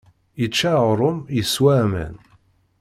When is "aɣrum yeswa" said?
0.79-1.71